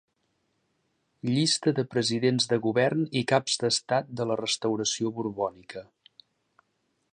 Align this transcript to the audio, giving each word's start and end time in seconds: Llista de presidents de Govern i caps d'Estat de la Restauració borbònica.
Llista 1.33 1.73
de 1.79 1.85
presidents 1.95 2.49
de 2.55 2.59
Govern 2.63 3.05
i 3.21 3.23
caps 3.33 3.59
d'Estat 3.65 4.11
de 4.21 4.27
la 4.31 4.41
Restauració 4.43 5.15
borbònica. 5.19 5.85